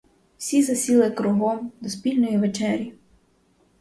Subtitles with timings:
[0.37, 2.93] Всі засіли кругом до спільної вечері.